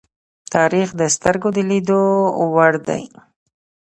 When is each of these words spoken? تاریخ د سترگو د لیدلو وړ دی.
تاریخ 0.53 0.89
د 0.99 1.01
سترگو 1.15 1.49
د 1.55 1.57
لیدلو 1.69 2.01
وړ 2.53 2.73
دی. 2.87 3.03